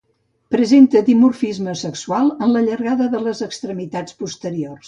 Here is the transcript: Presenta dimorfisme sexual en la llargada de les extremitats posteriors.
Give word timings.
Presenta 0.53 1.03
dimorfisme 1.09 1.77
sexual 1.83 2.33
en 2.47 2.57
la 2.57 2.65
llargada 2.71 3.13
de 3.15 3.23
les 3.27 3.47
extremitats 3.51 4.19
posteriors. 4.25 4.77